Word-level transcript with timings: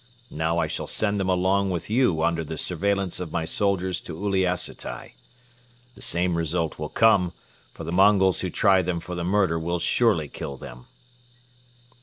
Now 0.31 0.57
I 0.57 0.65
shall 0.65 0.87
send 0.87 1.19
them 1.19 1.29
along 1.29 1.69
with 1.69 1.87
you 1.87 2.23
under 2.23 2.43
the 2.43 2.57
surveillance 2.57 3.19
of 3.19 3.31
my 3.31 3.45
soldiers 3.45 4.01
to 4.01 4.15
Uliassutai. 4.17 5.11
The 5.93 6.01
same 6.01 6.33
result 6.39 6.79
will 6.79 6.89
come, 6.89 7.33
for 7.71 7.83
the 7.83 7.91
Mongols 7.91 8.39
who 8.39 8.49
try 8.49 8.81
them 8.81 8.99
for 8.99 9.13
the 9.13 9.23
murder 9.23 9.59
will 9.59 9.77
surely 9.77 10.27
kill 10.27 10.57
them." 10.57 10.87